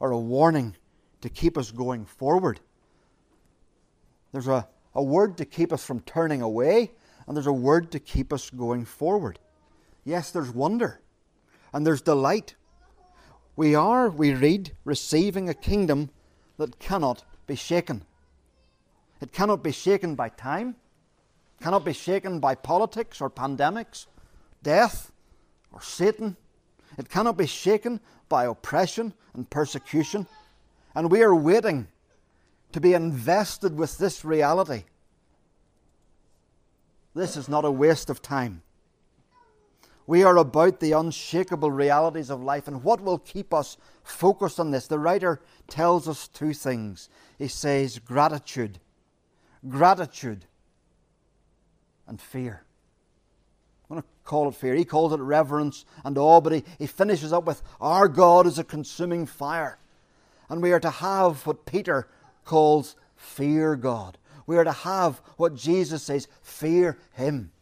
[0.00, 0.76] or a warning
[1.20, 2.60] to keep us going forward.
[4.32, 6.92] There's a, a word to keep us from turning away,
[7.26, 9.38] and there's a word to keep us going forward.
[10.04, 11.00] Yes, there's wonder,
[11.72, 12.54] and there's delight.
[13.56, 16.10] We are, we read, receiving a kingdom
[16.58, 18.04] that cannot be shaken.
[19.20, 20.76] It cannot be shaken by time,
[21.60, 24.06] cannot be shaken by politics or pandemics,
[24.62, 25.10] death
[25.72, 26.36] or Satan.
[26.98, 30.26] It cannot be shaken by oppression and persecution.
[30.94, 31.86] And we are waiting
[32.72, 34.84] to be invested with this reality.
[37.14, 38.62] This is not a waste of time.
[40.06, 44.70] We are about the unshakable realities of life, and what will keep us focused on
[44.70, 44.86] this?
[44.86, 47.10] The writer tells us two things.
[47.38, 48.80] He says gratitude,
[49.68, 50.46] gratitude,
[52.06, 52.62] and fear.
[53.88, 54.74] I'm going to call it fear.
[54.74, 58.58] He calls it reverence and awe, but he, he finishes up with Our God is
[58.58, 59.78] a consuming fire.
[60.48, 62.08] And we are to have what Peter
[62.44, 64.18] calls fear God.
[64.46, 67.52] We are to have what Jesus says fear Him.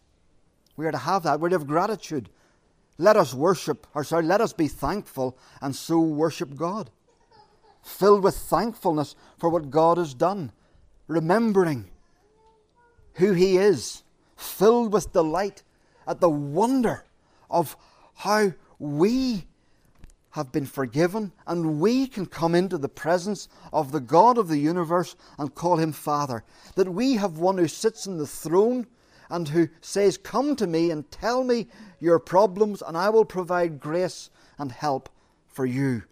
[0.76, 1.40] We are to have that.
[1.40, 2.28] We're to have gratitude.
[2.98, 6.90] Let us worship, or sorry, let us be thankful and so worship God.
[7.82, 10.52] Filled with thankfulness for what God has done,
[11.06, 11.90] remembering
[13.14, 14.02] who He is,
[14.36, 15.62] filled with delight
[16.06, 17.04] at the wonder
[17.50, 17.76] of
[18.14, 19.46] how we
[20.30, 24.58] have been forgiven and we can come into the presence of the God of the
[24.58, 26.44] universe and call Him Father.
[26.74, 28.86] That we have one who sits in the throne
[29.30, 33.80] and who says, Come to me and tell me your problems, and I will provide
[33.80, 35.08] grace and help
[35.46, 36.02] for you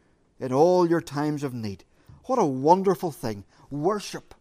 [0.40, 1.84] in all your times of need.
[2.24, 3.44] What a wonderful thing.
[3.70, 4.34] Worship.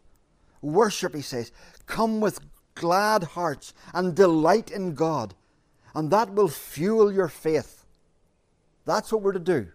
[0.62, 1.52] Worship, he says.
[1.86, 2.40] Come with
[2.76, 5.36] glad hearts and delight in God,
[5.94, 7.86] and that will fuel your faith.
[8.86, 9.68] That's what we're to do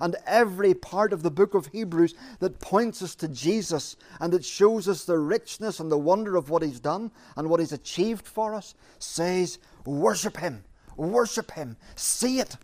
[0.00, 4.44] and every part of the book of Hebrews that points us to Jesus and that
[4.44, 8.26] shows us the richness and the wonder of what He's done and what He's achieved
[8.26, 10.64] for us says, Worship Him,
[10.96, 12.56] worship Him, see it,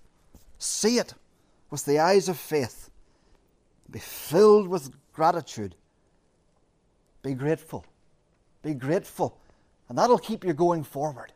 [0.59, 1.15] see it
[1.71, 2.91] with the eyes of faith.
[3.91, 5.75] Be filled with gratitude.
[7.23, 7.85] Be grateful.
[8.63, 9.39] Be grateful.
[9.89, 11.33] And that'll keep you going forward.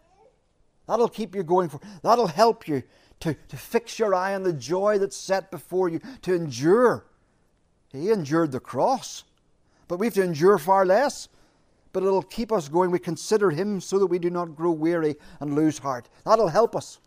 [0.86, 1.80] That'll keep you going for.
[2.02, 2.82] That'll help you
[3.20, 7.06] to, to fix your eye on the joy that's set before you, to endure.
[7.92, 9.24] He endured the cross,
[9.86, 11.28] but we have to endure far less.
[11.92, 12.90] But it'll keep us going.
[12.90, 16.08] We consider Him so that we do not grow weary and lose heart.
[16.24, 16.98] That'll help us.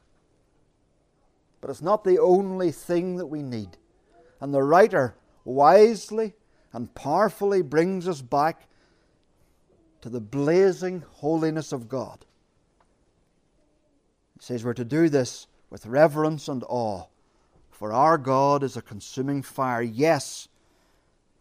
[1.60, 3.78] But it's not the only thing that we need.
[4.40, 6.34] And the writer wisely
[6.72, 8.68] and powerfully brings us back
[10.02, 12.25] to the blazing holiness of God.
[14.36, 17.06] He says we're to do this with reverence and awe,
[17.72, 19.82] for our God is a consuming fire.
[19.82, 20.48] Yes,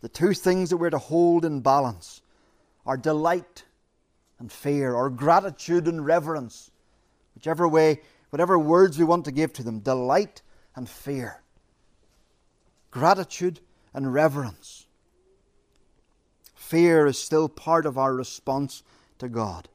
[0.01, 2.23] the two things that we're to hold in balance
[2.87, 3.65] are delight
[4.39, 6.71] and fear, or gratitude and reverence,
[7.35, 10.43] whichever way, whatever words we want to give to them delight
[10.75, 11.43] and fear,
[12.91, 13.61] gratitude
[13.93, 14.87] and reverence.
[16.55, 18.83] Fear is still part of our response
[19.19, 19.69] to God.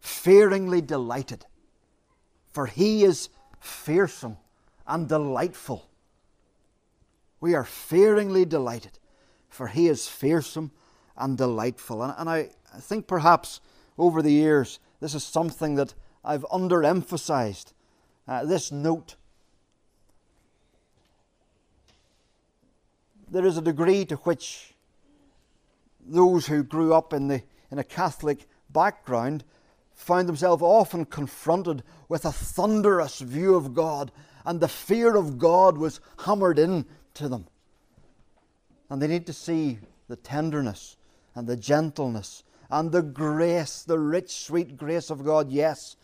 [0.00, 1.44] Fearingly delighted
[2.54, 4.36] for he is fearsome
[4.86, 5.88] and delightful.
[7.40, 8.92] We are fearingly delighted,
[9.48, 10.70] for he is fearsome
[11.16, 12.00] and delightful.
[12.00, 13.60] And, and I, I think perhaps
[13.98, 17.72] over the years, this is something that I've underemphasized.
[18.28, 19.16] Uh, this note.
[23.28, 24.74] There is a degree to which
[26.06, 29.42] those who grew up in, the, in a Catholic background
[29.94, 34.12] found themselves often confronted with a thunderous view of God,
[34.44, 37.46] and the fear of God was hammered into them.
[38.90, 39.78] And they need to see
[40.08, 40.96] the tenderness
[41.34, 45.50] and the gentleness and the grace, the rich, sweet grace of God.
[45.50, 45.96] Yes,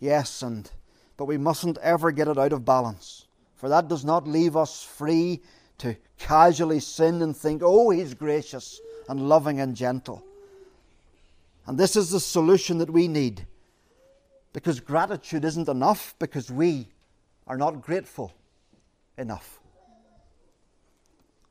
[0.00, 0.70] yes, and
[1.16, 4.82] but we mustn't ever get it out of balance, for that does not leave us
[4.82, 5.42] free
[5.78, 10.24] to casually sin and think, oh, He's gracious and loving and gentle.
[11.68, 13.46] And this is the solution that we need.
[14.54, 16.88] Because gratitude isn't enough because we
[17.46, 18.32] are not grateful
[19.18, 19.60] enough.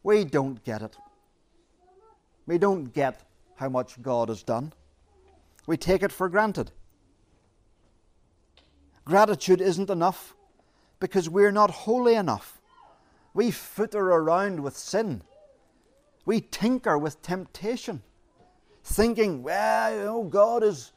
[0.01, 0.97] We don't get it.
[2.47, 3.21] We don't get
[3.57, 4.73] how much God has done.
[5.67, 6.71] We take it for granted.
[9.05, 10.35] Gratitude isn't enough
[10.99, 12.59] because we're not holy enough.
[13.35, 15.21] We footer around with sin.
[16.25, 18.01] We tinker with temptation
[18.87, 20.91] thinking, well, you know, God is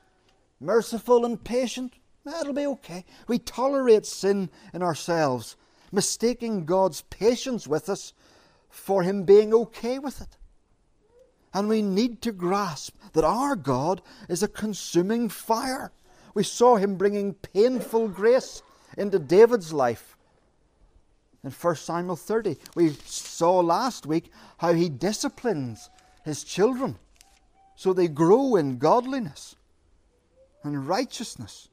[0.61, 1.95] merciful and patient.
[2.24, 3.05] That'll be okay.
[3.26, 5.57] We tolerate sin in ourselves,
[5.91, 8.12] mistaking God's patience with us
[8.68, 10.36] for Him being okay with it.
[11.53, 15.91] And we need to grasp that our God is a consuming fire.
[16.34, 18.62] We saw Him bringing painful grace
[18.97, 20.16] into David's life
[21.43, 22.57] in 1 Samuel 30.
[22.76, 25.91] We saw last week how He disciplines
[26.24, 26.97] His children
[27.81, 29.57] so they grow in godliness
[30.62, 31.70] and righteousness.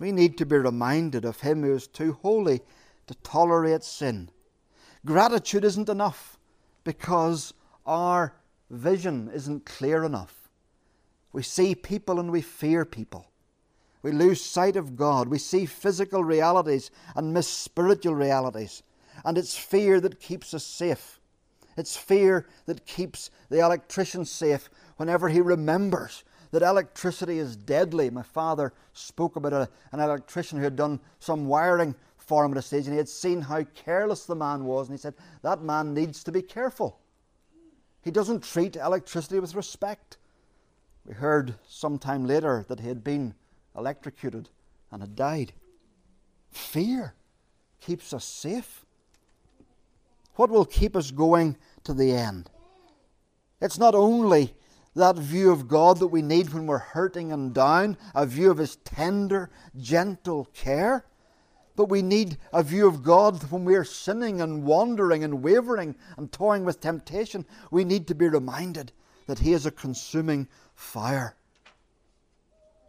[0.00, 2.60] We need to be reminded of Him who is too holy
[3.06, 4.30] to tolerate sin.
[5.06, 6.40] Gratitude isn't enough
[6.82, 7.54] because
[7.86, 8.34] our
[8.68, 10.48] vision isn't clear enough.
[11.32, 13.28] We see people and we fear people.
[14.02, 15.28] We lose sight of God.
[15.28, 18.82] We see physical realities and miss spiritual realities.
[19.24, 21.20] And it's fear that keeps us safe.
[21.76, 28.10] It's fear that keeps the electrician safe whenever he remembers that electricity is deadly.
[28.10, 32.58] My father spoke about a, an electrician who had done some wiring for him at
[32.58, 34.88] a stage and he had seen how careless the man was.
[34.88, 37.00] And he said, That man needs to be careful.
[38.02, 40.18] He doesn't treat electricity with respect.
[41.06, 43.34] We heard some time later that he had been
[43.76, 44.50] electrocuted
[44.90, 45.52] and had died.
[46.50, 47.14] Fear
[47.80, 48.81] keeps us safe.
[50.34, 52.50] What will keep us going to the end?
[53.60, 54.54] It's not only
[54.94, 58.58] that view of God that we need when we're hurting and down, a view of
[58.58, 61.06] His tender, gentle care.
[61.74, 65.96] But we need a view of God when we are sinning and wandering and wavering
[66.18, 67.46] and toying with temptation.
[67.70, 68.92] We need to be reminded
[69.26, 71.36] that He is a consuming fire.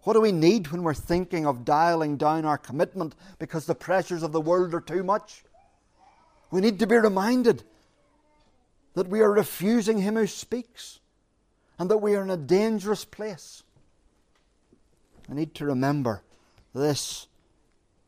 [0.03, 4.23] What do we need when we're thinking of dialing down our commitment because the pressures
[4.23, 5.45] of the world are too much?
[6.53, 7.63] We need to be reminded
[8.93, 10.99] that we are refusing Him who speaks
[11.79, 13.63] and that we are in a dangerous place.
[15.27, 16.21] We need to remember
[16.71, 17.25] this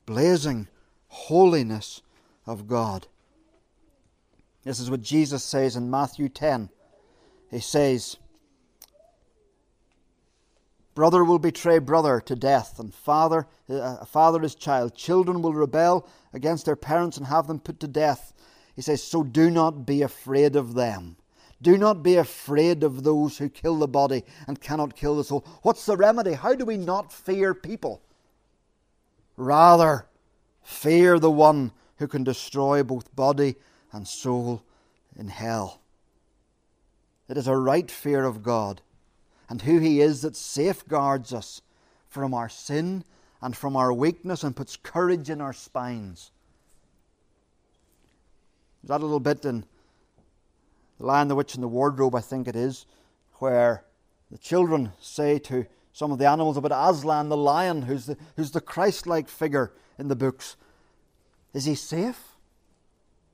[0.06, 0.68] blazing
[1.08, 2.04] holiness
[2.46, 3.08] of God.
[4.64, 6.70] This is what Jesus says in Matthew 10.
[7.50, 8.18] He says,
[10.96, 14.96] Brother will betray brother to death, and father, uh, father his child.
[14.96, 18.34] Children will rebel against their parents and have them put to death.
[18.78, 21.18] He says, So do not be afraid of them.
[21.62, 25.46] Do not be afraid of those who kill the body and cannot kill the soul.
[25.64, 26.34] What's the remedy?
[26.34, 28.02] How do we not fear people?
[29.36, 30.06] Rather,
[30.64, 33.56] fear the one who can destroy both body
[33.92, 34.64] and soul
[35.18, 35.82] in hell.
[37.28, 38.82] It is a right fear of God
[39.50, 41.62] and who He is that safeguards us
[42.08, 43.04] from our sin
[43.42, 46.32] and from our weakness and puts courage in our spines.
[48.84, 49.66] Is That a little bit in
[50.98, 52.86] the Lion, the Witch, and the Wardrobe, I think it is,
[53.36, 53.84] where
[54.32, 58.52] the children say to some of the animals about Aslan the lion, who's the, who's
[58.52, 60.58] the Christ like figure in the books.
[61.54, 62.36] Is he safe?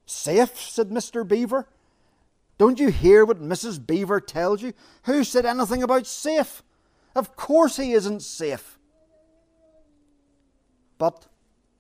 [0.06, 1.28] Safe, said Mr.
[1.28, 1.68] Beaver.
[2.62, 3.84] Don't you hear what Mrs.
[3.84, 4.74] Beaver tells you?
[5.06, 6.62] Who said anything about safe?
[7.16, 8.78] Of course he isn't safe.
[11.00, 11.26] But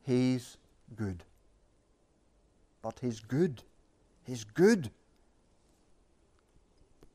[0.01, 0.57] he's
[0.95, 1.23] good.
[2.81, 3.61] But he's good.
[4.23, 4.89] He's good.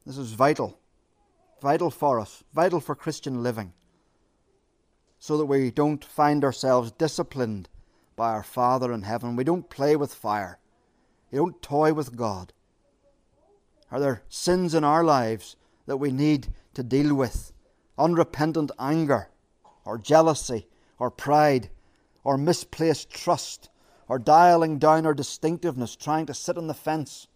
[0.07, 0.79] This is vital.
[1.61, 3.73] Vital for us, vital for Christian living.
[5.19, 7.69] So that we don't find ourselves disciplined
[8.15, 9.35] by our Father in heaven.
[9.35, 10.61] We don't play with fire.
[11.33, 12.53] We don't toy with God.
[13.91, 15.57] Are there sins in our lives
[15.87, 17.53] that we need to deal with?
[17.99, 19.29] Unrepentant anger,
[19.85, 20.67] or jealousy,
[20.99, 21.71] or pride,
[22.25, 23.71] or misplaced trust,
[24.09, 27.29] or dialing down our distinctiveness, trying to sit on the fence,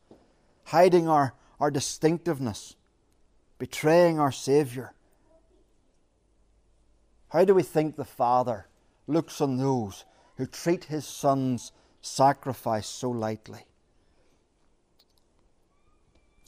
[0.64, 2.74] hiding our our distinctiveness,
[3.59, 4.94] betraying our Saviour.
[7.28, 8.66] How do we think the Father
[9.07, 10.05] looks on those
[10.36, 11.70] who treat his Son's
[12.01, 13.66] sacrifice so lightly?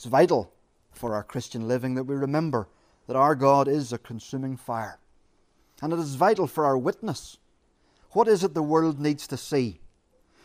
[0.02, 0.52] It's vital
[0.90, 2.66] for our Christian living that we remember
[3.06, 4.98] that our God is a consuming fire.
[5.80, 7.36] And it is vital for our witness.
[8.10, 9.78] What is it the world needs to see?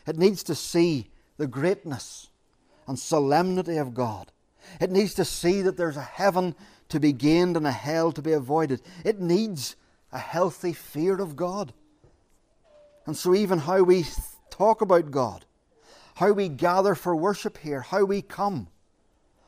[0.05, 2.29] It needs to see the greatness
[2.85, 4.31] and solemnity of God.
[4.79, 6.53] It needs to see that there's a heaven
[6.89, 8.83] to be gained and a hell to be avoided.
[9.03, 9.75] It needs
[10.11, 11.73] a healthy fear of God.
[13.07, 14.05] And so, even how we
[14.51, 15.45] talk about God,
[16.13, 18.67] how we gather for worship here, how we come,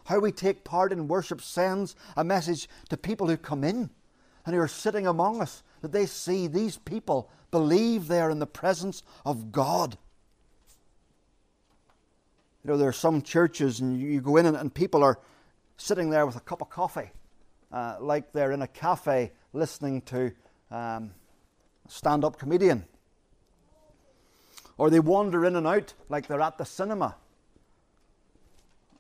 [0.10, 3.92] how we take part in worship sends a message to people who come in
[4.44, 8.40] and who are sitting among us that they see these people believe they are in
[8.40, 10.00] the presence of God.
[12.64, 15.20] You know, there are some churches, and you go in and, and people are
[15.78, 17.12] sitting there with a cup of coffee,
[17.72, 20.32] uh, like they're in a cafe listening to
[20.72, 21.12] um,
[21.88, 22.84] a stand up comedian.
[24.76, 27.16] Or they wander in and out like they're at the cinema.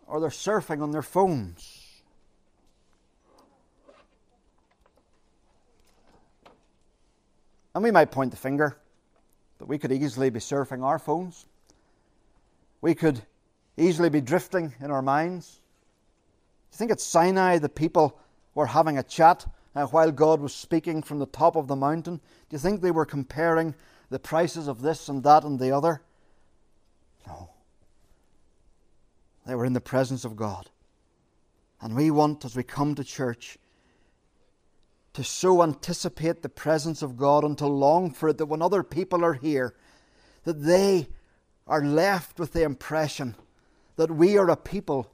[0.10, 2.01] Or they're surfing on their phones.
[7.76, 8.76] And we might point the finger,
[9.60, 11.45] but we could easily be surfing our phones.
[12.82, 13.22] We could
[13.78, 15.62] easily be drifting in our minds.
[16.72, 18.20] Do you think at Sinai the people
[18.55, 19.45] were having a chat
[19.76, 22.18] uh, while God was speaking from the top of the mountain?
[22.18, 23.76] Do you think they were comparing
[24.10, 26.01] the prices of this and that and the other?
[27.28, 27.51] No.
[29.46, 30.70] They were in the presence of God.
[31.82, 33.58] And we want, as we come to church,
[35.14, 38.84] to so anticipate the presence of God and to long for it that when other
[38.84, 39.74] people are here,
[40.44, 41.08] that they
[41.68, 43.36] are left with the impression
[43.96, 45.12] that we are a people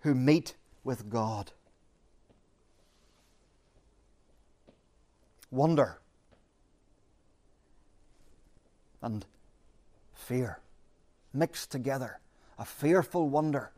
[0.00, 0.54] who meet
[0.84, 1.52] with God.
[5.50, 5.98] Wonder
[9.02, 9.24] and
[10.14, 10.60] fear
[11.32, 12.18] mixed together,
[12.58, 13.70] a fearful wonder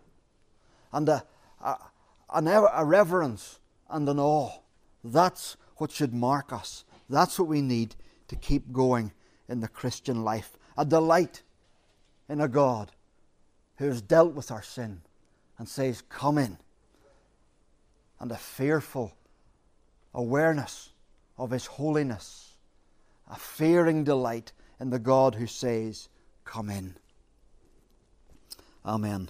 [0.93, 1.25] and a,
[1.63, 1.77] a,
[2.31, 3.59] a reverence
[3.91, 4.51] and an awe.
[5.05, 6.85] That's what should mark us.
[7.09, 7.95] That's what we need
[8.29, 9.13] to keep going
[9.49, 10.57] in the Christian life.
[10.77, 11.43] A delight
[12.29, 12.93] in a God
[13.77, 15.01] who has dealt with our sin
[15.57, 16.59] and says, Come in.
[18.21, 19.15] And a fearful
[20.13, 20.91] awareness
[21.39, 22.57] of His holiness,
[23.31, 26.09] a fearing delight in the God who says,
[26.45, 26.97] Come in.
[28.89, 29.29] Amen.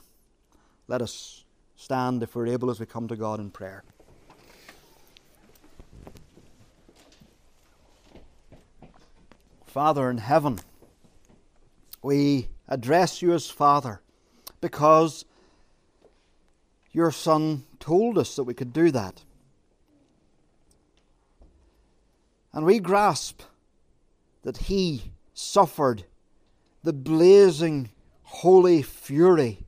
[0.86, 1.44] Let us
[1.74, 3.82] stand if we're able as we come to God in prayer.
[9.66, 10.60] Father in heaven,
[12.04, 14.00] we address you as Father
[14.60, 15.24] because
[16.92, 19.24] your Son told us that we could do that.
[22.52, 23.42] And we grasp
[24.44, 26.04] that He suffered
[26.84, 27.90] the blazing
[28.28, 29.58] holy fury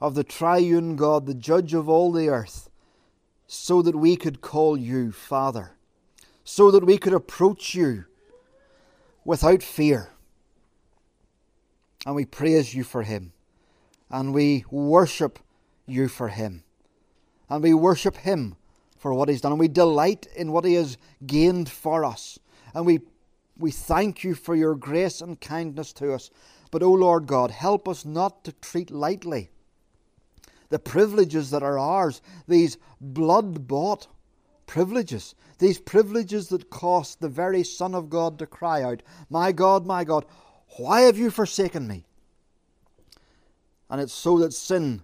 [0.00, 2.68] of the triune God, the judge of all the earth,
[3.46, 5.72] so that we could call you Father,
[6.44, 8.04] so that we could approach you
[9.24, 10.10] without fear.
[12.04, 13.32] And we praise you for him,
[14.10, 15.38] and we worship
[15.86, 16.64] you for him,
[17.48, 18.56] and we worship him
[18.98, 22.38] for what he's done, and we delight in what he has gained for us,
[22.74, 23.00] and we
[23.58, 26.30] we thank you for your grace and kindness to us.
[26.72, 29.50] But, O oh Lord God, help us not to treat lightly
[30.70, 34.06] the privileges that are ours, these blood bought
[34.66, 39.84] privileges, these privileges that cost the very Son of God to cry out, My God,
[39.84, 40.24] my God,
[40.78, 42.06] why have you forsaken me?
[43.90, 45.02] And it's so that sin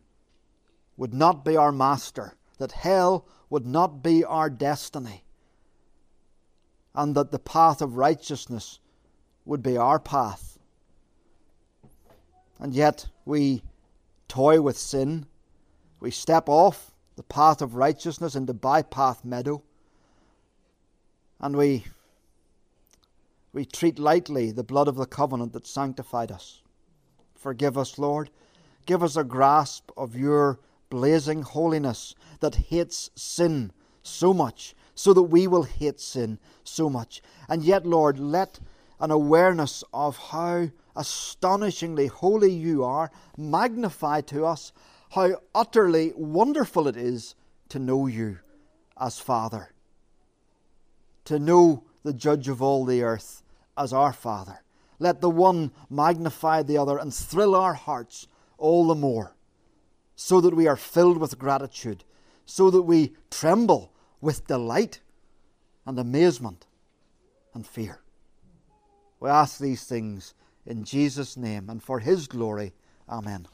[0.96, 5.22] would not be our master, that hell would not be our destiny,
[6.94, 8.78] and that the path of righteousness
[9.44, 10.57] would be our path.
[12.58, 13.62] And yet we
[14.26, 15.26] toy with sin,
[16.00, 19.62] we step off the path of righteousness into bypath meadow,
[21.40, 21.84] and we
[23.52, 26.62] we treat lightly the blood of the covenant that sanctified us.
[27.34, 28.30] Forgive us, Lord.
[28.86, 35.22] Give us a grasp of your blazing holiness that hates sin so much so that
[35.22, 37.22] we will hate sin so much.
[37.48, 38.60] And yet, Lord, let
[39.00, 44.72] an awareness of how astonishingly holy you are magnify to us
[45.12, 47.34] how utterly wonderful it is
[47.68, 48.38] to know you
[49.00, 49.70] as Father,
[51.24, 53.42] to know the Judge of all the earth
[53.76, 54.60] as our Father.
[54.98, 58.26] Let the one magnify the other and thrill our hearts
[58.58, 59.36] all the more,
[60.16, 62.02] so that we are filled with gratitude,
[62.44, 65.00] so that we tremble with delight
[65.86, 66.66] and amazement
[67.54, 68.00] and fear.
[69.20, 70.34] We ask these things
[70.68, 72.74] in Jesus' name and for His glory.
[73.08, 73.46] Amen.